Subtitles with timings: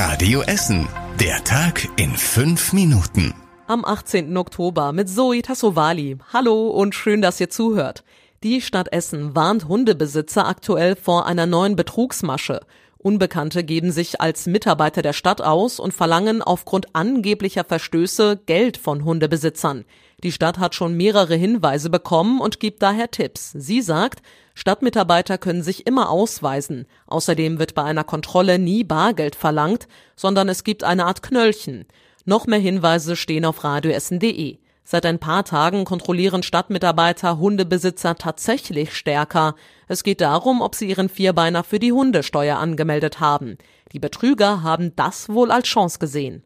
[0.00, 0.88] Radio Essen.
[1.18, 3.34] Der Tag in fünf Minuten.
[3.66, 4.36] Am 18.
[4.36, 6.18] Oktober mit Zoe Tassovali.
[6.32, 8.04] Hallo und schön, dass ihr zuhört.
[8.44, 12.60] Die Stadt Essen warnt Hundebesitzer aktuell vor einer neuen Betrugsmasche.
[12.98, 19.04] Unbekannte geben sich als Mitarbeiter der Stadt aus und verlangen aufgrund angeblicher Verstöße Geld von
[19.04, 19.84] Hundebesitzern.
[20.24, 23.52] Die Stadt hat schon mehrere Hinweise bekommen und gibt daher Tipps.
[23.52, 24.20] Sie sagt,
[24.54, 26.86] Stadtmitarbeiter können sich immer ausweisen.
[27.06, 29.86] Außerdem wird bei einer Kontrolle nie Bargeld verlangt,
[30.16, 31.86] sondern es gibt eine Art Knöllchen.
[32.24, 34.58] Noch mehr Hinweise stehen auf radioessen.de.
[34.90, 39.54] Seit ein paar Tagen kontrollieren Stadtmitarbeiter Hundebesitzer tatsächlich stärker.
[39.86, 43.58] Es geht darum, ob sie ihren Vierbeiner für die Hundesteuer angemeldet haben.
[43.92, 46.42] Die Betrüger haben das wohl als Chance gesehen.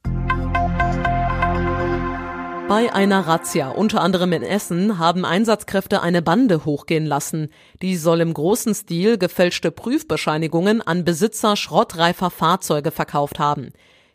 [2.69, 7.49] Bei einer Razzia, unter anderem in Essen, haben Einsatzkräfte eine Bande hochgehen lassen.
[7.81, 13.71] Die soll im großen Stil gefälschte Prüfbescheinigungen an Besitzer schrottreifer Fahrzeuge verkauft haben.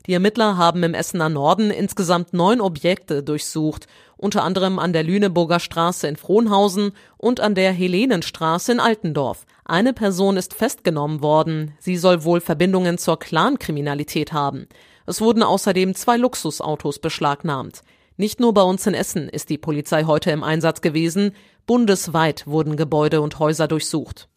[0.08, 5.60] Die Ermittler haben im Essener Norden insgesamt neun Objekte durchsucht, unter anderem an der Lüneburger
[5.60, 9.46] Straße in Frohnhausen und an der Helenenstraße in Altendorf.
[9.66, 11.74] Eine Person ist festgenommen worden.
[11.80, 14.70] Sie soll wohl Verbindungen zur Clankriminalität haben.
[15.06, 17.82] Es wurden außerdem zwei Luxusautos beschlagnahmt.
[18.16, 21.34] Nicht nur bei uns in Essen ist die Polizei heute im Einsatz gewesen,
[21.66, 24.30] bundesweit wurden Gebäude und Häuser durchsucht.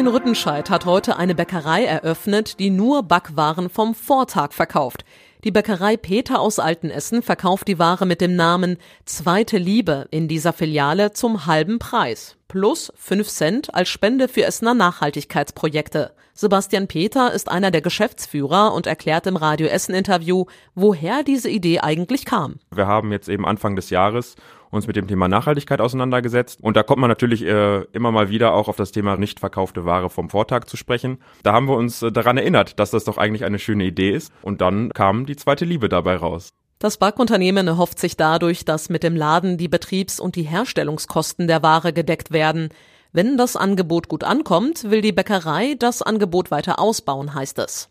[0.00, 5.04] In Rüttenscheid hat heute eine Bäckerei eröffnet, die nur Backwaren vom Vortag verkauft.
[5.44, 10.54] Die Bäckerei Peter aus Altenessen verkauft die Ware mit dem Namen Zweite Liebe in dieser
[10.54, 12.38] Filiale zum halben Preis.
[12.50, 16.10] Plus 5 Cent als Spende für Essener Nachhaltigkeitsprojekte.
[16.34, 21.78] Sebastian Peter ist einer der Geschäftsführer und erklärt im Radio Essen Interview, woher diese Idee
[21.78, 22.56] eigentlich kam.
[22.74, 24.34] Wir haben jetzt eben Anfang des Jahres
[24.70, 26.60] uns mit dem Thema Nachhaltigkeit auseinandergesetzt.
[26.60, 29.84] Und da kommt man natürlich äh, immer mal wieder auch auf das Thema nicht verkaufte
[29.84, 31.18] Ware vom Vortag zu sprechen.
[31.44, 34.32] Da haben wir uns äh, daran erinnert, dass das doch eigentlich eine schöne Idee ist.
[34.42, 36.52] Und dann kam die zweite Liebe dabei raus.
[36.80, 41.62] Das Backunternehmen erhofft sich dadurch, dass mit dem Laden die Betriebs- und die Herstellungskosten der
[41.62, 42.70] Ware gedeckt werden.
[43.12, 47.90] Wenn das Angebot gut ankommt, will die Bäckerei das Angebot weiter ausbauen, heißt es.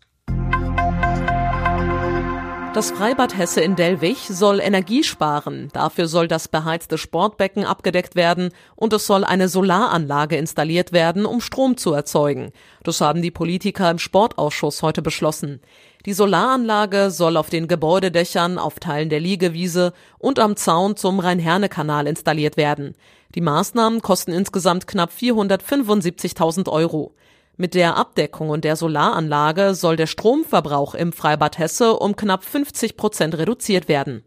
[2.72, 5.70] Das Freibad Hesse in Delwig soll Energie sparen.
[5.72, 11.40] Dafür soll das beheizte Sportbecken abgedeckt werden und es soll eine Solaranlage installiert werden, um
[11.40, 12.52] Strom zu erzeugen.
[12.84, 15.60] Das haben die Politiker im Sportausschuss heute beschlossen.
[16.06, 22.06] Die Solaranlage soll auf den Gebäudedächern, auf Teilen der Liegewiese und am Zaun zum Rhein-Herne-Kanal
[22.06, 22.94] installiert werden.
[23.34, 27.14] Die Maßnahmen kosten insgesamt knapp 475.000 Euro.
[27.60, 32.96] Mit der Abdeckung und der Solaranlage soll der Stromverbrauch im Freibad Hesse um knapp 50
[32.96, 34.24] Prozent reduziert werden.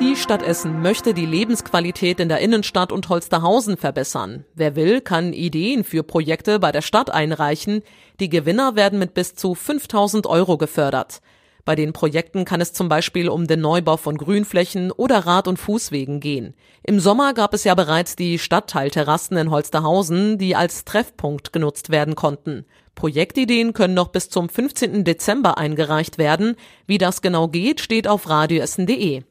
[0.00, 4.46] Die Stadt Essen möchte die Lebensqualität in der Innenstadt und Holsterhausen verbessern.
[4.54, 7.82] Wer will, kann Ideen für Projekte bei der Stadt einreichen.
[8.18, 11.20] Die Gewinner werden mit bis zu 5000 Euro gefördert.
[11.66, 15.58] Bei den Projekten kann es zum Beispiel um den Neubau von Grünflächen oder Rad- und
[15.58, 16.54] Fußwegen gehen.
[16.84, 22.14] Im Sommer gab es ja bereits die Stadtteilterrassen in Holsterhausen, die als Treffpunkt genutzt werden
[22.14, 22.66] konnten.
[22.94, 25.02] Projektideen können noch bis zum 15.
[25.02, 26.54] Dezember eingereicht werden.
[26.86, 29.24] Wie das genau geht, steht auf radioessen.de.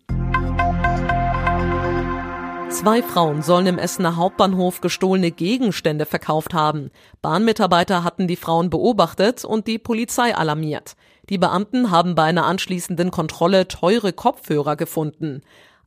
[2.85, 6.91] Zwei Frauen sollen im Essener Hauptbahnhof gestohlene Gegenstände verkauft haben.
[7.23, 10.96] Bahnmitarbeiter hatten die Frauen beobachtet und die Polizei alarmiert.
[11.31, 15.41] Die Beamten haben bei einer anschließenden Kontrolle teure Kopfhörer gefunden.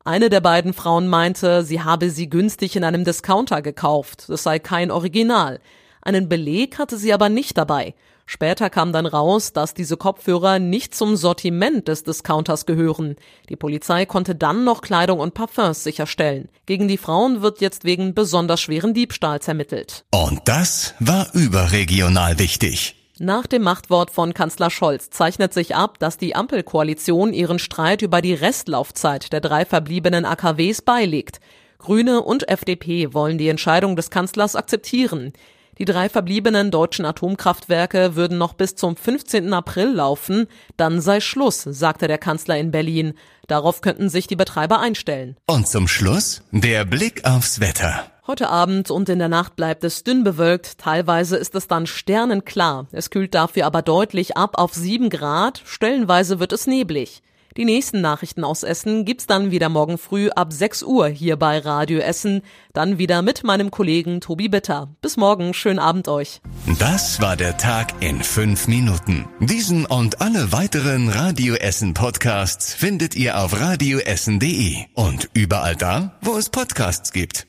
[0.04, 4.58] Eine der beiden Frauen meinte, sie habe sie günstig in einem Discounter gekauft, es sei
[4.58, 5.60] kein Original.
[6.02, 7.94] Einen Beleg hatte sie aber nicht dabei.
[8.30, 13.16] Später kam dann raus, dass diese Kopfhörer nicht zum Sortiment des Discounters gehören.
[13.48, 16.50] Die Polizei konnte dann noch Kleidung und Parfums sicherstellen.
[16.66, 20.04] Gegen die Frauen wird jetzt wegen besonders schweren Diebstahls ermittelt.
[20.10, 22.96] Und das war überregional wichtig.
[23.18, 28.20] Nach dem Machtwort von Kanzler Scholz zeichnet sich ab, dass die Ampelkoalition ihren Streit über
[28.20, 31.40] die Restlaufzeit der drei verbliebenen AKWs beilegt.
[31.78, 35.32] Grüne und FDP wollen die Entscheidung des Kanzlers akzeptieren.
[35.78, 39.52] Die drei verbliebenen deutschen Atomkraftwerke würden noch bis zum 15.
[39.52, 43.14] April laufen, dann sei Schluss, sagte der Kanzler in Berlin.
[43.46, 45.36] Darauf könnten sich die Betreiber einstellen.
[45.46, 48.10] Und zum Schluss der Blick aufs Wetter.
[48.26, 52.86] Heute Abend und in der Nacht bleibt es dünn bewölkt, teilweise ist es dann sternenklar.
[52.92, 57.22] Es kühlt dafür aber deutlich ab auf 7 Grad, stellenweise wird es neblig.
[57.58, 61.58] Die nächsten Nachrichten aus Essen gibt's dann wieder morgen früh ab 6 Uhr hier bei
[61.58, 62.42] Radio Essen.
[62.72, 64.94] Dann wieder mit meinem Kollegen Tobi Bitter.
[65.00, 66.40] Bis morgen, schönen Abend euch.
[66.78, 69.28] Das war der Tag in fünf Minuten.
[69.40, 76.36] Diesen und alle weiteren Radio Essen Podcasts findet ihr auf radioessen.de und überall da, wo
[76.36, 77.47] es Podcasts gibt.